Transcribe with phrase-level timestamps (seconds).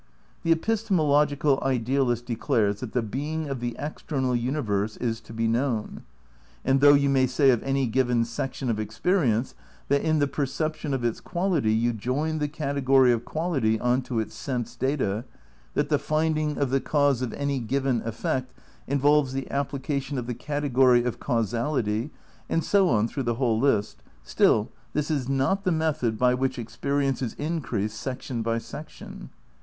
[0.41, 6.01] The epistemological idealist declares that the being of the external universe is to be known.
[6.65, 9.53] And though you may say of any given section of experience
[9.89, 14.19] that in the perception of its quality you join the category of quality on to
[14.19, 15.23] its sense data,
[15.75, 18.51] that the finding of the cause of any given effect
[18.87, 22.09] involves the application of the category of causality,
[22.49, 26.57] and so on through the whole list, still, this is not the method by which
[26.57, 29.29] experience is increased section by section.